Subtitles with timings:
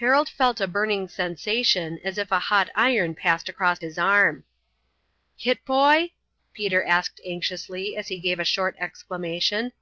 [0.00, 4.44] Harold felt a burning sensation, as if a hot iron passed across his arm.
[5.34, 6.12] "Hit, boy?"
[6.52, 9.72] Peter asked anxiously as he gave a short exclamation.